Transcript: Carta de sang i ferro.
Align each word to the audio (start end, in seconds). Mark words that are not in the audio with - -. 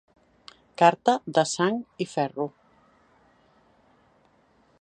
Carta 0.81 1.15
de 1.37 1.43
sang 1.51 1.77
i 2.05 2.09
ferro. 2.15 2.49